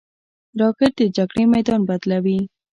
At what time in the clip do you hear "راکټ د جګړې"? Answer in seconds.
0.59-1.43